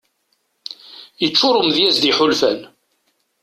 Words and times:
Yeččur 1.21 1.55
umedyaz 1.59 1.95
d 1.99 2.03
iḥulfan. 2.11 2.59